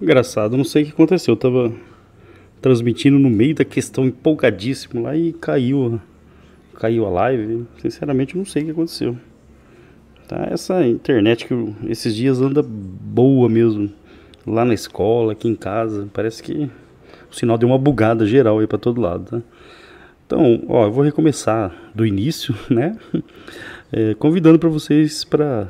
Engraçado, 0.00 0.56
não 0.56 0.64
sei 0.64 0.82
o 0.82 0.86
que 0.86 0.92
aconteceu. 0.92 1.34
Eu 1.34 1.36
tava 1.36 1.72
transmitindo 2.62 3.18
no 3.18 3.28
meio 3.28 3.54
da 3.54 3.64
questão 3.64 4.06
empolgadíssimo 4.06 5.02
lá 5.02 5.14
e 5.14 5.32
caiu, 5.34 6.00
caiu 6.74 7.04
a 7.04 7.10
live. 7.10 7.66
Sinceramente, 7.78 8.36
não 8.36 8.46
sei 8.46 8.62
o 8.62 8.64
que 8.66 8.70
aconteceu. 8.70 9.16
Tá, 10.26 10.48
essa 10.50 10.86
internet 10.86 11.46
que 11.46 11.54
esses 11.86 12.14
dias 12.14 12.40
anda 12.40 12.62
boa 12.62 13.48
mesmo. 13.48 13.92
Lá 14.46 14.64
na 14.64 14.72
escola, 14.72 15.32
aqui 15.32 15.48
em 15.48 15.54
casa. 15.54 16.08
Parece 16.14 16.42
que 16.42 16.70
o 17.30 17.34
sinal 17.34 17.58
deu 17.58 17.68
uma 17.68 17.78
bugada 17.78 18.24
geral 18.24 18.58
aí 18.58 18.66
para 18.66 18.78
todo 18.78 19.00
lado, 19.02 19.24
tá? 19.24 19.42
Então, 20.26 20.62
ó, 20.68 20.86
eu 20.86 20.92
vou 20.92 21.04
recomeçar 21.04 21.74
do 21.94 22.06
início, 22.06 22.54
né? 22.70 22.96
É, 23.92 24.14
convidando 24.14 24.58
para 24.58 24.68
vocês 24.68 25.24
para 25.24 25.68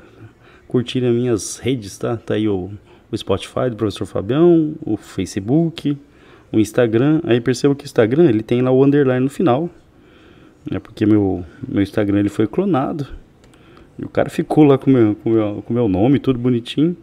curtirem 0.69 1.09
as 1.09 1.15
minhas 1.17 1.59
redes, 1.59 1.99
tá? 1.99 2.17
Tá 2.17 2.35
aí 2.35 2.47
o 2.47 2.71
o 3.11 3.17
Spotify 3.17 3.71
do 3.71 3.77
professor 3.77 4.07
Fabião, 4.07 4.75
o 4.85 4.97
Facebook, 4.97 5.97
o 6.53 6.59
Instagram. 6.59 7.21
Aí 7.25 7.41
perceba 7.41 7.75
que 7.75 7.85
o 7.85 7.87
Instagram 7.87 8.29
ele 8.29 8.43
tem 8.43 8.63
lá 8.63 8.71
o 8.71 8.85
underline 8.85 9.25
no 9.25 9.31
final, 9.31 9.69
né? 10.71 10.79
Porque 10.79 11.05
meu 11.05 11.45
meu 11.67 11.83
Instagram 11.83 12.21
ele 12.21 12.29
foi 12.29 12.47
clonado. 12.47 13.07
E 13.99 14.05
o 14.05 14.09
cara 14.09 14.31
ficou 14.31 14.65
lá 14.65 14.79
com 14.79 14.91
meu 14.91 15.15
com 15.17 15.31
meu, 15.31 15.63
com 15.67 15.75
meu 15.75 15.89
nome 15.89 16.19
tudo 16.19 16.39
bonitinho, 16.39 16.97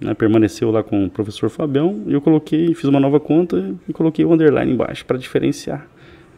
né? 0.00 0.14
Permaneceu 0.14 0.70
lá 0.70 0.82
com 0.82 1.06
o 1.06 1.10
professor 1.10 1.48
Fabião 1.48 2.02
e 2.06 2.12
eu 2.12 2.20
coloquei, 2.20 2.74
fiz 2.74 2.84
uma 2.84 3.00
nova 3.00 3.18
conta 3.18 3.74
e 3.88 3.92
coloquei 3.92 4.24
o 4.24 4.32
underline 4.32 4.72
embaixo 4.72 5.04
para 5.04 5.18
diferenciar. 5.18 5.88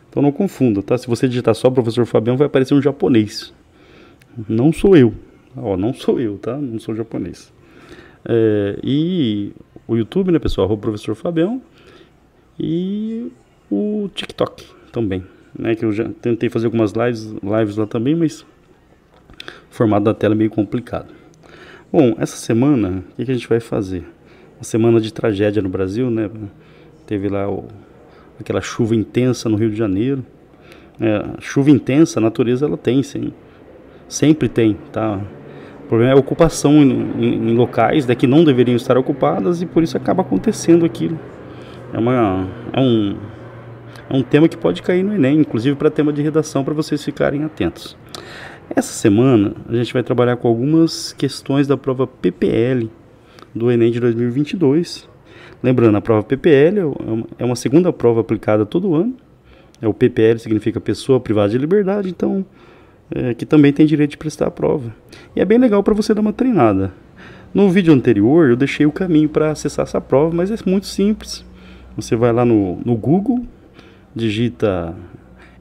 Então 0.09 0.23
não 0.23 0.32
confunda, 0.32 0.82
tá? 0.82 0.98
Se 0.98 1.06
você 1.06 1.29
digitar 1.29 1.54
só 1.54 1.70
professor 1.70 2.04
Fabião 2.04 2.37
vai 2.37 2.46
aparecer 2.46 2.74
um 2.74 2.82
japonês. 2.82 3.52
Não 4.48 4.73
sou 4.73 4.96
eu. 4.96 5.12
Ó, 5.56 5.77
não 5.77 5.92
sou 5.92 6.20
eu, 6.20 6.38
tá? 6.38 6.56
Não 6.56 6.79
sou 6.79 6.95
japonês. 6.95 7.52
É, 8.24 8.79
e 8.83 9.52
o 9.87 9.96
YouTube, 9.96 10.30
né, 10.30 10.38
pessoal? 10.38 10.71
O 10.71 10.79
professor 10.79 11.15
Fabião. 11.15 11.60
E 12.59 13.32
o 13.71 14.09
TikTok 14.15 14.65
também. 14.93 15.24
Né, 15.59 15.74
que 15.74 15.85
eu 15.85 15.93
já 15.93 16.09
tentei 16.23 16.49
fazer 16.49 16.66
algumas 16.66 16.93
lives, 16.93 17.35
lives 17.43 17.77
lá 17.77 17.87
também, 17.87 18.15
mas 18.15 18.43
o 18.43 18.46
formato 19.71 20.04
da 20.04 20.15
tela 20.15 20.35
é 20.35 20.37
meio 20.37 20.51
complicado. 20.51 21.12
Bom, 21.93 22.15
essa 22.18 22.37
semana, 22.37 23.02
o 23.10 23.16
que, 23.16 23.24
que, 23.24 23.30
a 23.32 23.35
gente 23.35 23.49
vai 23.49 23.59
fazer? 23.59 24.04
Uma 24.57 24.62
semana 24.62 25.01
de 25.01 25.12
tragédia 25.12 25.60
no 25.60 25.68
Brasil, 25.68 26.09
né? 26.09 26.30
Teve 27.05 27.29
lá 27.29 27.51
o, 27.51 27.66
aquela 28.38 28.60
chuva 28.60 28.95
intensa 28.95 29.49
no 29.49 29.57
Rio 29.57 29.71
de 29.71 29.77
Janeiro. 29.77 30.24
É, 31.01 31.40
chuva 31.40 31.71
intensa, 31.71 32.21
a 32.21 32.23
natureza 32.23 32.66
ela 32.66 32.77
tem, 32.77 33.02
sim. 33.02 33.32
Sempre 34.09 34.49
tem, 34.49 34.74
tá? 34.93 35.21
Problema 35.91 36.13
é 36.13 36.15
a 36.15 36.19
ocupação 36.19 36.74
em, 36.74 37.10
em, 37.19 37.51
em 37.51 37.55
locais 37.57 38.07
né, 38.07 38.15
que 38.15 38.24
não 38.24 38.45
deveriam 38.45 38.77
estar 38.77 38.96
ocupadas 38.96 39.60
e 39.60 39.66
por 39.66 39.83
isso 39.83 39.96
acaba 39.96 40.23
acontecendo 40.23 40.87
aquilo. 40.87 41.19
É, 41.93 41.99
uma, 41.99 42.46
é, 42.73 42.80
um, 42.80 43.16
é 44.09 44.16
um 44.16 44.23
tema 44.23 44.49
que 44.49 44.57
pode 44.57 44.83
cair 44.83 45.02
no 45.02 45.13
Enem, 45.13 45.41
inclusive 45.41 45.74
para 45.74 45.91
tema 45.91 46.13
de 46.13 46.23
redação, 46.23 46.63
para 46.63 46.73
vocês 46.73 47.05
ficarem 47.05 47.43
atentos. 47.43 47.96
Essa 48.74 48.93
semana 48.93 49.52
a 49.68 49.74
gente 49.74 49.93
vai 49.93 50.05
trabalhar 50.05 50.37
com 50.37 50.46
algumas 50.46 51.13
questões 51.13 51.66
da 51.66 51.77
prova 51.77 52.07
PPL 52.07 52.88
do 53.52 53.68
Enem 53.68 53.91
de 53.91 53.99
2022. 53.99 55.09
Lembrando, 55.61 55.96
a 55.96 56.01
prova 56.01 56.23
PPL 56.23 56.79
é, 56.79 57.43
é 57.43 57.45
uma 57.45 57.57
segunda 57.57 57.93
prova 57.93 58.21
aplicada 58.21 58.65
todo 58.65 58.95
ano. 58.95 59.16
É 59.83 59.88
o 59.88 59.95
PPL 59.95 60.38
significa 60.38 60.80
pessoa 60.80 61.18
privada 61.18 61.49
de 61.49 61.59
liberdade, 61.59 62.11
então 62.11 62.46
é, 63.10 63.34
que 63.34 63.44
também 63.44 63.72
tem 63.72 63.86
direito 63.86 64.10
de 64.10 64.16
prestar 64.16 64.47
a 64.47 64.50
prova. 64.50 64.94
E 65.34 65.41
é 65.41 65.44
bem 65.44 65.58
legal 65.58 65.82
para 65.82 65.94
você 65.94 66.14
dar 66.14 66.20
uma 66.20 66.32
treinada. 66.32 66.92
No 67.53 67.69
vídeo 67.69 67.92
anterior 67.92 68.50
eu 68.50 68.56
deixei 68.56 68.86
o 68.86 68.92
caminho 68.92 69.28
para 69.28 69.50
acessar 69.50 69.84
essa 69.84 70.00
prova, 70.00 70.34
mas 70.34 70.50
é 70.50 70.56
muito 70.64 70.86
simples. 70.86 71.44
Você 71.97 72.14
vai 72.14 72.32
lá 72.32 72.44
no, 72.44 72.81
no 72.84 72.97
Google, 72.97 73.44
digita 74.15 74.94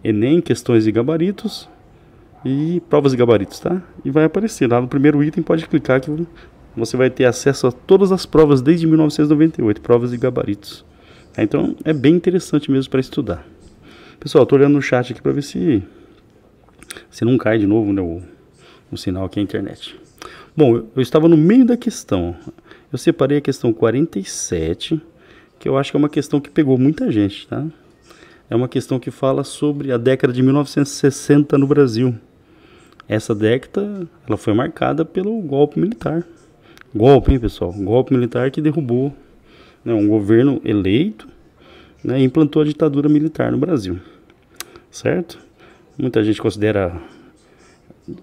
Enem, 0.03 0.41
questões 0.41 0.85
e 0.85 0.91
gabaritos 0.91 1.67
e 2.45 2.81
provas 2.89 3.13
e 3.13 3.17
gabaritos, 3.17 3.59
tá? 3.59 3.81
E 4.05 4.11
vai 4.11 4.23
aparecer 4.23 4.69
lá 4.69 4.79
no 4.79 4.87
primeiro 4.87 5.23
item, 5.23 5.43
pode 5.43 5.67
clicar 5.67 5.99
que 5.99 6.11
você 6.75 6.95
vai 6.95 7.09
ter 7.09 7.25
acesso 7.25 7.67
a 7.67 7.71
todas 7.71 8.11
as 8.11 8.25
provas 8.25 8.61
desde 8.61 8.87
1998, 8.87 9.81
provas 9.81 10.13
e 10.13 10.17
gabaritos. 10.17 10.85
Então 11.37 11.75
é 11.83 11.93
bem 11.93 12.15
interessante 12.15 12.71
mesmo 12.71 12.89
para 12.89 12.99
estudar. 12.99 13.45
Pessoal, 14.19 14.43
estou 14.43 14.59
olhando 14.59 14.73
no 14.73 14.81
chat 14.81 15.11
aqui 15.11 15.21
para 15.21 15.31
ver 15.31 15.41
se 15.41 15.83
se 17.09 17.25
não 17.25 17.37
cai 17.37 17.57
de 17.57 17.67
novo 17.67 17.91
né, 17.93 18.01
o, 18.01 18.21
o 18.91 18.97
sinal 18.97 19.25
aqui 19.25 19.37
na 19.37 19.43
internet. 19.43 19.99
Bom, 20.55 20.75
eu, 20.75 20.87
eu 20.95 21.01
estava 21.01 21.27
no 21.27 21.37
meio 21.37 21.65
da 21.65 21.77
questão. 21.77 22.35
Eu 22.91 22.97
separei 22.97 23.37
a 23.37 23.41
questão 23.41 23.71
47, 23.71 25.01
que 25.59 25.69
eu 25.69 25.77
acho 25.77 25.91
que 25.91 25.97
é 25.97 25.99
uma 25.99 26.09
questão 26.09 26.41
que 26.41 26.49
pegou 26.49 26.77
muita 26.77 27.11
gente, 27.11 27.47
tá? 27.47 27.65
É 28.49 28.55
uma 28.55 28.67
questão 28.67 28.99
que 28.99 29.11
fala 29.11 29.43
sobre 29.43 29.91
a 29.91 29.97
década 29.97 30.33
de 30.33 30.41
1960 30.41 31.57
no 31.57 31.67
Brasil. 31.67 32.15
Essa 33.07 33.35
década, 33.35 34.07
ela 34.27 34.37
foi 34.37 34.53
marcada 34.53 35.05
pelo 35.05 35.39
golpe 35.41 35.79
militar. 35.79 36.25
Golpe, 36.93 37.31
hein, 37.31 37.39
pessoal? 37.39 37.71
Golpe 37.71 38.13
militar 38.13 38.49
que 38.49 38.59
derrubou 38.59 39.13
né, 39.85 39.93
um 39.93 40.07
governo 40.07 40.59
eleito 40.65 41.27
né, 42.03 42.19
e 42.19 42.23
implantou 42.23 42.63
a 42.63 42.65
ditadura 42.65 43.07
militar 43.07 43.51
no 43.51 43.57
Brasil. 43.57 43.99
Certo? 44.89 45.39
Muita 45.99 46.23
gente 46.23 46.41
considera 46.41 46.95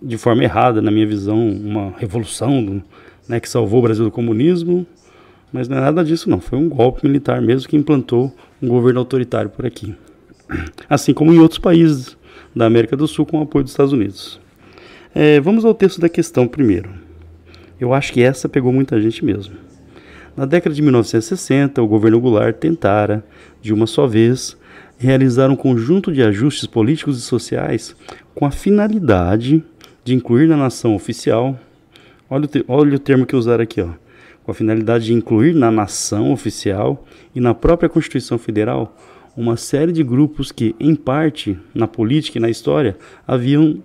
de 0.02 0.16
forma 0.18 0.42
errada, 0.42 0.80
na 0.82 0.90
minha 0.90 1.06
visão, 1.06 1.48
uma 1.48 1.92
revolução 1.98 2.82
né, 3.28 3.38
que 3.38 3.48
salvou 3.48 3.80
o 3.80 3.82
Brasil 3.82 4.04
do 4.04 4.10
comunismo, 4.10 4.86
mas 5.52 5.68
não 5.68 5.76
é 5.76 5.80
nada 5.80 6.04
disso 6.04 6.28
não, 6.28 6.40
foi 6.40 6.58
um 6.58 6.68
golpe 6.68 7.06
militar 7.06 7.40
mesmo 7.40 7.68
que 7.68 7.76
implantou 7.76 8.34
um 8.60 8.68
governo 8.68 9.00
autoritário 9.00 9.50
por 9.50 9.64
aqui. 9.64 9.94
Assim 10.88 11.12
como 11.12 11.32
em 11.32 11.38
outros 11.38 11.58
países 11.58 12.16
da 12.54 12.66
América 12.66 12.96
do 12.96 13.06
Sul 13.06 13.26
com 13.26 13.38
o 13.38 13.42
apoio 13.42 13.64
dos 13.64 13.72
Estados 13.72 13.92
Unidos. 13.92 14.40
É, 15.14 15.40
vamos 15.40 15.64
ao 15.64 15.74
texto 15.74 16.00
da 16.00 16.08
questão 16.08 16.48
primeiro. 16.48 16.90
Eu 17.78 17.92
acho 17.92 18.12
que 18.12 18.22
essa 18.22 18.48
pegou 18.48 18.72
muita 18.72 19.00
gente 19.00 19.24
mesmo. 19.24 19.54
Na 20.36 20.44
década 20.44 20.74
de 20.74 20.82
1960, 20.82 21.82
o 21.82 21.86
governo 21.86 22.20
Goulart 22.20 22.56
tentara, 22.56 23.24
de 23.62 23.72
uma 23.72 23.86
só 23.86 24.06
vez, 24.06 24.56
realizar 24.98 25.50
um 25.50 25.56
conjunto 25.56 26.12
de 26.12 26.22
ajustes 26.22 26.66
políticos 26.66 27.18
e 27.18 27.22
sociais 27.22 27.94
com 28.34 28.46
a 28.46 28.50
finalidade 28.50 29.62
de 30.04 30.14
incluir 30.14 30.46
na 30.46 30.56
nação 30.56 30.94
oficial, 30.94 31.58
olha 32.30 32.46
o, 32.46 32.72
olha 32.72 32.96
o 32.96 32.98
termo 32.98 33.26
que 33.26 33.36
usaram 33.36 33.62
aqui, 33.62 33.80
ó, 33.80 33.90
com 34.44 34.50
a 34.50 34.54
finalidade 34.54 35.06
de 35.06 35.12
incluir 35.12 35.54
na 35.54 35.70
nação 35.70 36.32
oficial 36.32 37.04
e 37.34 37.40
na 37.40 37.54
própria 37.54 37.88
Constituição 37.88 38.38
Federal 38.38 38.96
uma 39.36 39.56
série 39.56 39.92
de 39.92 40.02
grupos 40.02 40.50
que, 40.50 40.74
em 40.80 40.94
parte, 40.94 41.58
na 41.74 41.86
política 41.86 42.38
e 42.38 42.40
na 42.40 42.48
história, 42.48 42.96
haviam 43.26 43.82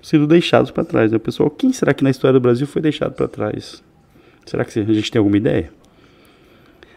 sido 0.00 0.26
deixados 0.26 0.70
para 0.70 0.84
trás. 0.84 1.10
Né? 1.10 1.18
Pessoal, 1.18 1.50
quem 1.50 1.72
será 1.72 1.92
que 1.92 2.04
na 2.04 2.10
história 2.10 2.38
do 2.38 2.42
Brasil 2.42 2.66
foi 2.66 2.80
deixado 2.80 3.12
para 3.12 3.26
trás? 3.26 3.82
Será 4.46 4.64
que 4.64 4.78
a 4.78 4.84
gente 4.84 5.10
tem 5.10 5.18
alguma 5.18 5.36
ideia? 5.36 5.72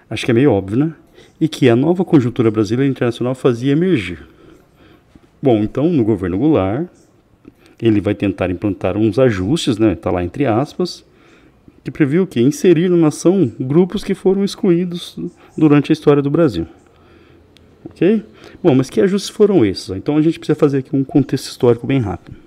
Acho 0.09 0.25
que 0.25 0.31
é 0.31 0.33
meio 0.33 0.51
óbvio, 0.51 0.77
né? 0.77 0.93
E 1.39 1.47
que 1.47 1.69
a 1.69 1.75
nova 1.75 2.05
conjuntura 2.05 2.49
brasileira 2.49 2.87
e 2.87 2.91
internacional 2.91 3.35
fazia 3.35 3.73
emergir. 3.73 4.25
Bom, 5.41 5.57
então, 5.57 5.89
no 5.89 6.03
governo 6.03 6.37
Goulart, 6.37 6.87
ele 7.81 7.99
vai 7.99 8.15
tentar 8.15 8.49
implantar 8.49 8.95
uns 8.95 9.19
ajustes, 9.19 9.77
né, 9.77 9.93
está 9.93 10.09
lá 10.09 10.23
entre 10.23 10.45
aspas, 10.45 11.03
que 11.83 11.91
previu 11.91 12.25
que 12.25 12.39
inserir 12.39 12.89
na 12.89 12.95
nação 12.95 13.51
grupos 13.59 14.03
que 14.03 14.13
foram 14.13 14.43
excluídos 14.43 15.17
durante 15.57 15.91
a 15.91 15.93
história 15.93 16.21
do 16.21 16.29
Brasil. 16.29 16.65
Ok? 17.85 18.23
Bom, 18.63 18.73
mas 18.73 18.89
que 18.89 19.01
ajustes 19.01 19.29
foram 19.29 19.65
esses? 19.65 19.89
Então 19.89 20.15
a 20.15 20.21
gente 20.21 20.39
precisa 20.39 20.57
fazer 20.57 20.77
aqui 20.77 20.95
um 20.95 21.03
contexto 21.03 21.47
histórico 21.47 21.85
bem 21.85 21.99
rápido. 21.99 22.37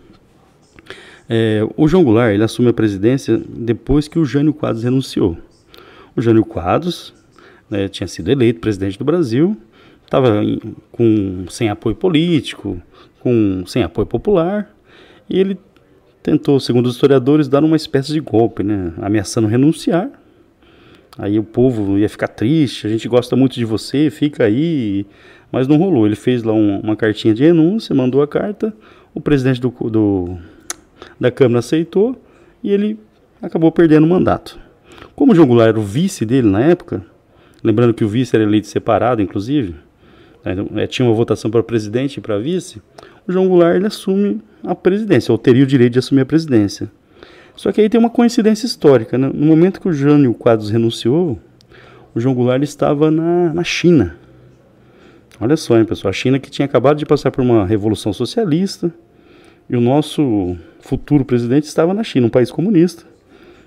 É, 1.29 1.67
o 1.77 1.87
João 1.87 2.05
Goulart 2.05 2.33
ele 2.33 2.45
assume 2.45 2.69
a 2.69 2.73
presidência 2.73 3.37
depois 3.47 4.09
que 4.09 4.19
o 4.19 4.25
Jânio 4.25 4.55
Quadros 4.55 4.85
renunciou. 4.85 5.37
O 6.17 6.23
Jânio 6.23 6.45
Quadros 6.45 7.13
né, 7.71 7.89
tinha 7.89 8.07
sido 8.07 8.31
eleito 8.31 8.61
presidente 8.61 8.99
do 8.99 9.05
Brasil, 9.05 9.57
estava 10.05 10.41
com 10.93 11.45
sem 11.49 11.69
apoio 11.69 11.95
político, 11.95 12.81
com 13.21 13.65
sem 13.67 13.83
apoio 13.83 14.07
popular, 14.07 14.75
e 15.29 15.39
ele 15.39 15.59
tentou, 16.23 16.59
segundo 16.59 16.87
os 16.87 16.95
historiadores, 16.95 17.49
dar 17.49 17.63
uma 17.63 17.77
espécie 17.77 18.13
de 18.13 18.21
golpe, 18.21 18.63
né, 18.63 18.93
ameaçando 18.99 19.47
renunciar. 19.47 20.11
Aí 21.19 21.39
o 21.39 21.45
povo 21.45 21.99
ia 21.99 22.09
ficar 22.09 22.29
triste, 22.29 22.87
a 22.87 22.91
gente 22.91 23.09
gosta 23.09 23.35
muito 23.35 23.55
de 23.55 23.65
você, 23.65 24.11
fica 24.11 24.45
aí, 24.45 25.07
mas 25.51 25.67
não 25.67 25.79
rolou. 25.79 26.05
Ele 26.05 26.17
fez 26.17 26.43
lá 26.43 26.53
um, 26.53 26.81
uma 26.81 26.95
cartinha 26.95 27.33
de 27.33 27.43
renúncia, 27.43 27.95
mandou 27.95 28.21
a 28.23 28.29
carta, 28.29 28.75
o 29.15 29.21
presidente 29.21 29.61
do, 29.61 29.71
do, 29.71 30.37
da 31.19 31.31
Câmara 31.31 31.61
aceitou 31.61 32.21
e 32.63 32.71
ele 32.71 32.99
acabou 33.41 33.73
perdendo 33.73 34.05
o 34.05 34.11
mandato. 34.11 34.59
Como 35.15 35.33
o 35.33 35.35
João 35.35 35.49
Goulart 35.49 35.69
era 35.69 35.81
o 35.81 35.83
vice 35.83 36.27
dele 36.27 36.49
na 36.49 36.61
época, 36.61 37.03
Lembrando 37.67 37.93
que 37.93 38.05
o 38.05 38.09
vice 38.09 38.37
era 38.37 38.45
eleito 38.45 38.69
separado, 38.69 39.21
inclusive. 39.21 39.75
Né, 40.45 40.53
então, 40.53 40.69
é, 40.79 40.87
tinha 40.87 41.05
uma 41.05 41.13
votação 41.13 41.51
para 41.51 41.61
presidente 41.65 42.19
e 42.19 42.21
para 42.21 42.39
vice. 42.39 42.81
O 43.27 43.33
João 43.33 43.49
Goulart 43.49 43.75
ele 43.75 43.89
assume 43.89 44.41
a 44.63 44.73
presidência, 44.73 45.33
ou 45.33 45.39
teria 45.39 45.65
o 45.65 45.67
direito 45.67 45.95
de 45.95 45.99
assumir 45.99 46.21
a 46.21 46.27
presidência. 46.27 46.89
Só 47.57 47.73
que 47.73 47.81
aí 47.81 47.89
tem 47.89 47.99
uma 47.99 48.09
coincidência 48.09 48.67
histórica. 48.67 49.19
Né? 49.19 49.29
No 49.35 49.47
momento 49.47 49.81
que 49.81 49.89
o 49.89 49.93
Jânio 49.93 50.33
Quadros 50.33 50.71
renunciou, 50.71 51.41
o 52.15 52.21
João 52.21 52.37
Goulart 52.37 52.63
estava 52.63 53.11
na, 53.11 53.53
na 53.53 53.65
China. 53.65 54.17
Olha 55.41 55.57
só, 55.57 55.77
hein, 55.77 55.85
pessoal, 55.85 56.11
a 56.11 56.13
China 56.15 56.39
que 56.39 56.49
tinha 56.49 56.67
acabado 56.67 56.99
de 56.99 57.05
passar 57.05 57.33
por 57.33 57.41
uma 57.41 57.67
revolução 57.67 58.13
socialista 58.13 58.95
e 59.69 59.77
o 59.77 59.81
nosso 59.81 60.57
futuro 60.79 61.25
presidente 61.25 61.65
estava 61.65 61.93
na 61.93 62.05
China, 62.05 62.29
um 62.29 62.31
país 62.31 62.49
comunista. 62.49 63.03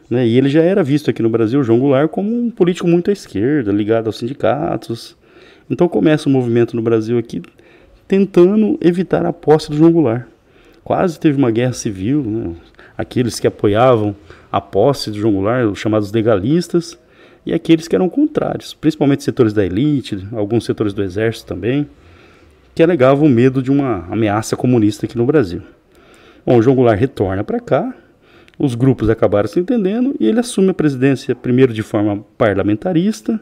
Né? 0.10 0.28
E 0.28 0.38
ele 0.38 0.50
já 0.50 0.62
era 0.62 0.84
visto 0.84 1.10
aqui 1.10 1.22
no 1.22 1.30
Brasil, 1.30 1.64
João 1.64 1.80
Goulart, 1.80 2.10
como 2.10 2.34
um 2.34 2.50
político 2.50 2.88
muito 2.88 3.10
à 3.10 3.14
esquerda, 3.14 3.72
ligado 3.72 4.08
aos 4.08 4.18
sindicatos. 4.18 5.16
Então 5.70 5.88
começa 5.88 6.28
o 6.28 6.32
um 6.32 6.34
movimento 6.34 6.76
no 6.76 6.82
Brasil 6.82 7.18
aqui 7.18 7.42
tentando 8.08 8.76
evitar 8.82 9.24
a 9.24 9.32
posse 9.32 9.70
do 9.70 9.78
João 9.78 9.92
Goulart. 9.92 10.26
Quase 10.84 11.20
teve 11.20 11.38
uma 11.38 11.52
guerra 11.52 11.74
civil, 11.74 12.24
né? 12.24 12.56
aqueles 12.98 13.40
que 13.40 13.46
apoiavam 13.46 14.16
a 14.52 14.60
posse 14.60 15.12
do 15.12 15.18
João 15.18 15.36
Goulart, 15.36 15.68
os 15.68 15.78
chamados 15.78 16.12
legalistas, 16.12 16.98
e 17.46 17.54
aqueles 17.54 17.88
que 17.88 17.96
eram 17.96 18.10
contrários, 18.10 18.74
principalmente 18.74 19.24
setores 19.24 19.54
da 19.54 19.64
elite, 19.64 20.28
alguns 20.32 20.66
setores 20.66 20.92
do 20.92 21.04
exército 21.04 21.48
também, 21.48 21.88
que 22.74 22.82
alegavam 22.82 23.30
medo 23.30 23.62
de 23.62 23.70
uma 23.70 24.08
ameaça 24.10 24.56
comunista 24.58 25.06
aqui 25.06 25.18
no 25.18 25.26
Brasil. 25.26 25.62
Bom, 26.46 26.58
o 26.58 26.62
João 26.62 26.76
Goulart 26.76 27.00
retorna 27.00 27.44
para 27.44 27.60
cá, 27.60 27.94
os 28.60 28.76
grupos 28.76 29.10
acabaram 29.10 29.48
se 29.48 29.58
entendendo 29.58 30.14
e 30.20 30.28
ele 30.28 30.40
assume 30.40 30.70
a 30.70 30.74
presidência 30.74 31.34
primeiro 31.34 31.74
de 31.74 31.82
forma 31.82 32.26
parlamentarista, 32.38 33.40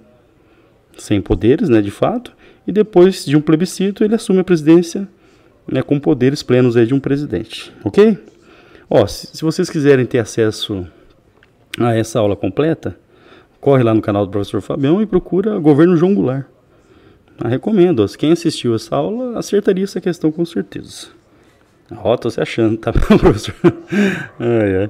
sem 0.96 1.20
poderes, 1.20 1.70
né, 1.70 1.82
de 1.82 1.90
fato, 1.90 2.32
e 2.68 2.72
depois 2.72 3.26
de 3.26 3.36
um 3.36 3.42
plebiscito 3.42 4.04
ele 4.04 4.14
assume 4.14 4.40
a 4.40 4.44
presidência 4.44 5.08
né, 5.68 5.82
com 5.82 6.00
poderes 6.00 6.44
plenos 6.44 6.78
aí 6.78 6.86
de 6.86 6.94
um 6.94 7.00
presidente, 7.00 7.74
ok? 7.84 8.18
Ó, 8.88 9.08
se, 9.08 9.36
se 9.36 9.42
vocês 9.42 9.70
quiserem 9.72 10.06
ter 10.06 10.20
acesso 10.20 10.88
a 11.80 11.96
essa 11.96 12.20
aula 12.20 12.36
completa, 12.36 12.96
corre 13.60 13.84
lá 13.84 13.94
no 13.94 14.02
canal 14.02 14.26
do 14.26 14.32
professor 14.32 14.62
Fabião 14.62 15.02
e 15.02 15.06
procura 15.08 15.60
Governo 15.60 15.98
João 15.98 16.14
Goulart. 16.14 16.46
Eu 17.44 17.50
recomendo, 17.50 18.04
ó, 18.04 18.08
quem 18.18 18.32
assistiu 18.32 18.76
essa 18.76 18.96
aula 18.96 19.38
acertaria 19.38 19.84
essa 19.84 20.00
questão 20.00 20.32
com 20.32 20.46
certeza. 20.46 21.17
Ó, 21.92 22.18
tô 22.18 22.30
se 22.30 22.42
achando, 22.42 22.78
tá 22.78 22.92
professor? 23.18 23.56
ai, 24.40 24.76
ai. 24.82 24.90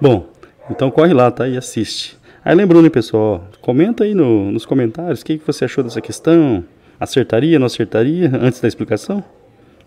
Bom, 0.00 0.28
então 0.70 0.90
corre 0.90 1.14
lá, 1.14 1.30
tá? 1.30 1.48
E 1.48 1.56
assiste. 1.56 2.18
Aí 2.44 2.54
lembrando, 2.54 2.84
hein, 2.84 2.90
pessoal, 2.90 3.46
comenta 3.60 4.02
aí 4.02 4.14
no, 4.14 4.50
nos 4.50 4.66
comentários 4.66 5.20
o 5.20 5.24
que, 5.24 5.38
que 5.38 5.46
você 5.46 5.64
achou 5.64 5.84
dessa 5.84 6.00
questão. 6.00 6.64
Acertaria, 6.98 7.58
não 7.58 7.66
acertaria, 7.66 8.30
antes 8.40 8.60
da 8.60 8.66
explicação? 8.66 9.22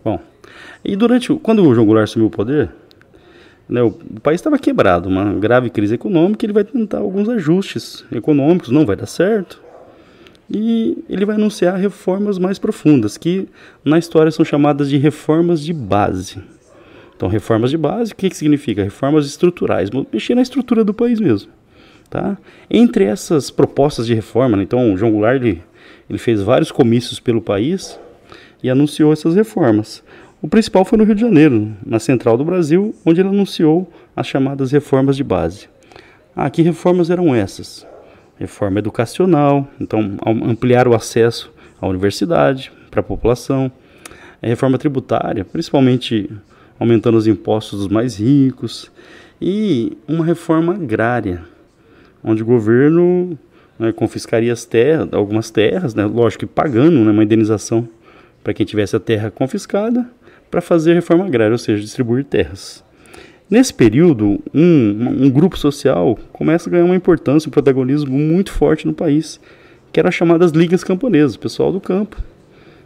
Bom, 0.02 0.18
e 0.84 0.96
durante, 0.96 1.34
quando 1.34 1.62
o 1.62 1.74
João 1.74 1.86
Goulart 1.86 2.04
assumiu 2.04 2.28
o 2.28 2.30
poder, 2.30 2.70
né, 3.68 3.82
o, 3.82 3.88
o 3.88 4.20
país 4.20 4.40
estava 4.40 4.58
quebrado, 4.58 5.08
uma 5.08 5.34
grave 5.34 5.68
crise 5.68 5.94
econômica, 5.94 6.46
ele 6.46 6.52
vai 6.52 6.64
tentar 6.64 6.98
alguns 6.98 7.28
ajustes 7.28 8.04
econômicos, 8.12 8.70
não 8.70 8.86
vai 8.86 8.96
dar 8.96 9.06
certo, 9.06 9.60
e 10.50 11.04
ele 11.08 11.24
vai 11.24 11.36
anunciar 11.36 11.76
reformas 11.76 12.38
mais 12.38 12.58
profundas, 12.58 13.16
que 13.16 13.48
na 13.84 13.98
história 13.98 14.30
são 14.30 14.44
chamadas 14.44 14.88
de 14.88 14.96
reformas 14.96 15.60
de 15.60 15.72
base. 15.72 16.38
Então, 17.16 17.28
reformas 17.28 17.70
de 17.70 17.78
base, 17.78 18.12
o 18.12 18.16
que, 18.16 18.28
que 18.28 18.36
significa? 18.36 18.82
Reformas 18.82 19.26
estruturais, 19.26 19.90
mexer 20.12 20.34
na 20.34 20.42
estrutura 20.42 20.84
do 20.84 20.92
país 20.94 21.18
mesmo. 21.18 21.50
Tá? 22.10 22.36
Entre 22.70 23.04
essas 23.04 23.50
propostas 23.50 24.06
de 24.06 24.14
reforma, 24.14 24.56
né, 24.56 24.62
então, 24.62 24.92
o 24.92 24.96
João 24.96 25.12
Goulart 25.12 25.36
ele, 25.36 25.62
ele 26.08 26.18
fez 26.18 26.40
vários 26.40 26.70
comícios 26.70 27.18
pelo 27.18 27.40
país 27.40 27.98
e 28.62 28.70
anunciou 28.70 29.12
essas 29.12 29.34
reformas. 29.34 30.04
O 30.40 30.46
principal 30.46 30.84
foi 30.84 30.98
no 30.98 31.04
Rio 31.04 31.14
de 31.14 31.22
Janeiro, 31.22 31.72
na 31.84 31.98
central 31.98 32.36
do 32.36 32.44
Brasil, 32.44 32.94
onde 33.04 33.20
ele 33.20 33.30
anunciou 33.30 33.90
as 34.14 34.26
chamadas 34.26 34.70
reformas 34.70 35.16
de 35.16 35.24
base. 35.24 35.68
Ah, 36.34 36.50
que 36.50 36.62
reformas 36.62 37.08
eram 37.08 37.34
essas? 37.34 37.86
Reforma 38.38 38.78
educacional, 38.78 39.66
então 39.80 40.16
ampliar 40.44 40.86
o 40.86 40.94
acesso 40.94 41.52
à 41.80 41.86
universidade 41.86 42.72
para 42.90 43.00
a 43.00 43.02
população, 43.02 43.70
a 44.42 44.46
reforma 44.46 44.78
tributária, 44.78 45.44
principalmente 45.44 46.30
aumentando 46.78 47.16
os 47.16 47.26
impostos 47.26 47.80
dos 47.80 47.88
mais 47.88 48.18
ricos, 48.18 48.90
e 49.40 49.96
uma 50.06 50.24
reforma 50.24 50.74
agrária, 50.74 51.42
onde 52.22 52.42
o 52.42 52.46
governo 52.46 53.38
né, 53.78 53.92
confiscaria 53.92 54.52
as 54.52 54.64
terras, 54.64 55.08
algumas 55.12 55.50
terras, 55.50 55.94
né, 55.94 56.04
lógico 56.04 56.46
que 56.46 56.52
pagando 56.52 57.04
né, 57.04 57.10
uma 57.10 57.24
indenização 57.24 57.88
para 58.42 58.54
quem 58.54 58.64
tivesse 58.64 58.96
a 58.96 59.00
terra 59.00 59.30
confiscada, 59.30 60.08
para 60.50 60.60
fazer 60.60 60.94
reforma 60.94 61.26
agrária, 61.26 61.52
ou 61.52 61.58
seja, 61.58 61.82
distribuir 61.82 62.24
terras. 62.24 62.84
Nesse 63.48 63.72
período, 63.72 64.40
um, 64.52 65.24
um, 65.24 65.30
grupo 65.30 65.56
social 65.56 66.18
começa 66.32 66.68
a 66.68 66.72
ganhar 66.72 66.84
uma 66.84 66.96
importância, 66.96 67.48
um 67.48 67.52
protagonismo 67.52 68.18
muito 68.18 68.50
forte 68.50 68.86
no 68.86 68.92
país, 68.92 69.40
que 69.92 70.00
eram 70.00 70.08
as 70.08 70.14
chamadas 70.16 70.50
ligas 70.50 70.82
camponesas, 70.82 71.36
o 71.36 71.38
pessoal 71.38 71.70
do 71.70 71.80
campo, 71.80 72.20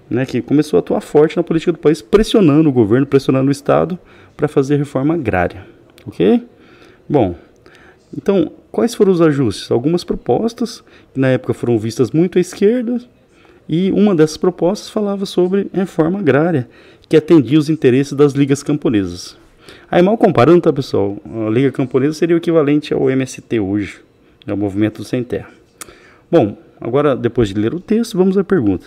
né, 0.08 0.26
que 0.26 0.42
começou 0.42 0.76
a 0.76 0.80
atuar 0.80 1.00
forte 1.00 1.34
na 1.34 1.42
política 1.42 1.72
do 1.72 1.78
país, 1.78 2.02
pressionando 2.02 2.68
o 2.68 2.72
governo, 2.72 3.06
pressionando 3.06 3.48
o 3.48 3.52
Estado 3.52 3.98
para 4.36 4.48
fazer 4.48 4.76
reforma 4.76 5.14
agrária. 5.14 5.66
Ok? 6.06 6.46
Bom, 7.08 7.36
então, 8.14 8.52
quais 8.70 8.94
foram 8.94 9.12
os 9.12 9.22
ajustes? 9.22 9.70
Algumas 9.70 10.04
propostas, 10.04 10.84
que 11.14 11.20
na 11.20 11.28
época 11.28 11.54
foram 11.54 11.78
vistas 11.78 12.10
muito 12.10 12.36
à 12.36 12.40
esquerda, 12.40 13.00
e 13.66 13.90
uma 13.92 14.14
dessas 14.14 14.36
propostas 14.36 14.90
falava 14.90 15.24
sobre 15.24 15.68
reforma 15.72 16.18
agrária, 16.18 16.68
que 17.08 17.16
atendia 17.16 17.58
os 17.58 17.70
interesses 17.70 18.12
das 18.12 18.34
ligas 18.34 18.62
camponesas. 18.62 19.38
Aí, 19.90 20.02
mal 20.02 20.16
comparando, 20.16 20.60
tá, 20.60 20.72
pessoal? 20.72 21.16
A 21.46 21.50
Liga 21.50 21.72
Camponesa 21.72 22.14
seria 22.14 22.36
o 22.36 22.38
equivalente 22.38 22.94
ao 22.94 23.10
MST 23.10 23.60
hoje, 23.60 24.00
é 24.46 24.52
o 24.52 24.56
Movimento 24.56 25.02
Sem 25.04 25.22
Terra. 25.22 25.48
Bom, 26.30 26.56
agora, 26.80 27.16
depois 27.16 27.48
de 27.48 27.54
ler 27.54 27.74
o 27.74 27.80
texto, 27.80 28.16
vamos 28.16 28.38
à 28.38 28.44
pergunta. 28.44 28.86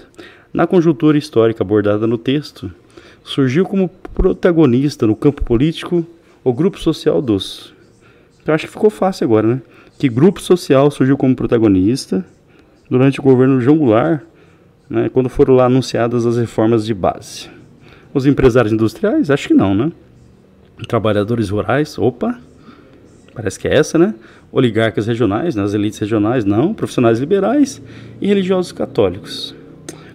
Na 0.54 0.68
conjuntura 0.68 1.18
histórica 1.18 1.64
abordada 1.64 2.08
no 2.08 2.18
texto, 2.18 2.72
surgiu 3.24 3.66
como 3.66 3.90
protagonista 4.14 5.08
no 5.08 5.16
campo 5.16 5.44
político 5.44 6.06
o 6.44 6.54
grupo 6.54 6.80
social 6.80 7.22
dos. 7.22 7.74
Eu 8.46 8.54
acho 8.54 8.66
que 8.66 8.72
ficou 8.72 8.90
fácil 8.90 9.26
agora, 9.26 9.48
né? 9.48 9.62
Que 9.98 10.10
grupo 10.10 10.42
social 10.42 10.92
surgiu 10.92 11.18
como 11.18 11.36
protagonista 11.36 12.26
durante 12.90 13.20
o 13.20 13.24
governo 13.24 13.62
João 13.62 13.78
Goulart, 13.78 14.22
né, 14.90 15.10
quando 15.10 15.30
foram 15.30 15.56
lá 15.56 15.66
anunciadas 15.66 16.26
as 16.26 16.38
reformas 16.38 16.86
de 16.86 16.94
base. 16.94 17.50
Os 18.14 18.26
empresários 18.26 18.72
industriais? 18.72 19.32
Acho 19.32 19.48
que 19.48 19.54
não, 19.54 19.74
né? 19.74 19.92
Trabalhadores 20.88 21.50
rurais, 21.50 21.98
opa, 21.98 22.40
parece 23.34 23.60
que 23.60 23.68
é 23.68 23.76
essa, 23.76 23.98
né? 23.98 24.16
Oligarcas 24.52 25.08
regionais, 25.08 25.56
nas 25.56 25.74
né? 25.74 25.80
elites 25.80 26.00
regionais, 26.00 26.46
não, 26.46 26.74
profissionais 26.74 27.20
liberais 27.20 27.82
e 28.22 28.28
religiosos 28.28 28.72
católicos. 28.72 29.56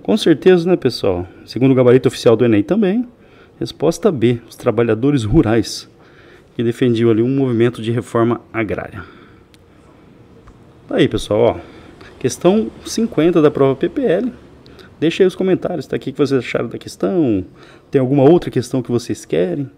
Com 0.03 0.17
certeza, 0.17 0.69
né, 0.69 0.77
pessoal? 0.77 1.27
Segundo 1.45 1.73
o 1.73 1.75
gabarito 1.75 2.09
oficial 2.09 2.37
do 2.37 2.45
Enem 2.45 2.63
também, 2.63 3.07
resposta 3.59 4.11
B, 4.11 4.39
os 4.49 4.57
trabalhadores 4.57 5.25
rurais, 5.25 5.89
que 6.55 6.63
defendiam 6.63 7.11
ali 7.11 7.23
um 7.23 7.29
movimento 7.29 7.83
de 7.83 7.91
reforma 7.91 8.41
agrária. 8.53 9.05
Tá 10.89 10.97
aí, 10.97 11.09
pessoal, 11.09 11.41
ó. 11.41 11.79
Questão 12.19 12.71
50 12.85 13.43
da 13.43 13.51
prova 13.51 13.77
PPL. 13.77 14.33
Deixa 14.99 15.23
aí 15.23 15.27
os 15.27 15.37
comentários, 15.37 15.87
tá 15.87 15.95
aqui 15.95 16.11
o 16.11 16.13
que 16.13 16.19
vocês 16.19 16.39
acharam 16.41 16.69
da 16.69 16.79
questão. 16.79 17.45
Tem 17.91 18.01
alguma 18.01 18.25
outra 18.25 18.51
questão 18.51 18.83
que 18.83 18.91
vocês 18.91 19.25
querem? 19.25 19.71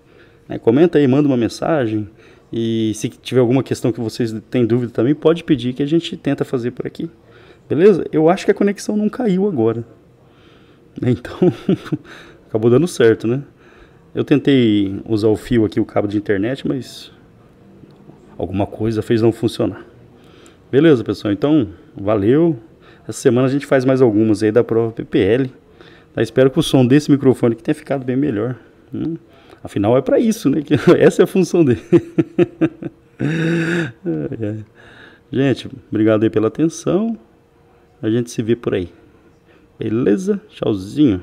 Né? 0.51 0.59
Comenta 0.59 0.99
aí, 0.99 1.07
manda 1.07 1.29
uma 1.29 1.37
mensagem. 1.37 2.09
E 2.53 2.93
se 2.95 3.09
tiver 3.09 3.41
alguma 3.41 3.63
questão 3.63 3.93
que 3.93 4.01
vocês 4.01 4.35
têm 4.51 4.67
dúvida 4.67 4.93
também, 4.93 5.15
pode 5.15 5.45
pedir 5.45 5.73
que 5.73 5.83
a 5.83 5.87
gente 5.87 6.17
tenta 6.17 6.45
fazer 6.45 6.73
por 6.73 6.87
aqui. 6.87 7.09
Beleza? 7.69 8.05
Eu 8.11 8.29
acho 8.29 8.45
que 8.45 8.51
a 8.51 8.55
conexão 8.55 8.97
não 8.97 9.09
caiu 9.09 9.47
agora. 9.47 9.85
Então, 11.03 11.39
acabou 12.49 12.69
dando 12.69 12.87
certo, 12.89 13.29
né? 13.29 13.43
Eu 14.13 14.25
tentei 14.25 15.01
usar 15.09 15.29
o 15.29 15.37
fio 15.37 15.65
aqui, 15.65 15.79
o 15.79 15.85
cabo 15.85 16.09
de 16.09 16.19
internet, 16.19 16.67
mas 16.67 17.13
alguma 18.37 18.67
coisa 18.67 19.01
fez 19.01 19.23
não 19.23 19.31
funcionar. 19.31 19.87
Beleza, 20.71 21.05
pessoal? 21.05 21.33
Então, 21.33 21.69
valeu. 21.97 22.59
Essa 23.09 23.21
semana 23.21 23.47
a 23.47 23.51
gente 23.51 23.65
faz 23.67 23.85
mais 23.85 24.03
algumas 24.03 24.43
aí 24.43 24.51
da 24.51 24.65
prova 24.65 24.91
PPL. 24.91 25.51
Tá? 26.13 26.21
Espero 26.21 26.51
que 26.51 26.59
o 26.59 26.63
som 26.63 26.85
desse 26.85 27.09
microfone 27.09 27.55
aqui 27.55 27.63
tenha 27.63 27.75
ficado 27.75 28.05
bem 28.05 28.17
melhor. 28.17 28.57
Hum? 28.93 29.15
Afinal, 29.63 29.97
é 29.97 30.03
para 30.03 30.19
isso, 30.19 30.49
né? 30.49 30.63
Que 30.63 30.75
essa 30.99 31.23
é 31.23 31.25
a 31.25 31.27
função 31.27 31.65
dele. 31.65 31.83
Gente, 35.33 35.69
obrigado 35.91 36.23
aí 36.23 36.31
pela 36.31 36.49
atenção. 36.49 37.19
A 38.03 38.11
gente 38.11 38.31
se 38.31 38.43
vê 38.43 38.57
por 38.57 38.75
aí. 38.75 38.89
Beleza? 39.79 40.41
Tchauzinho. 40.49 41.23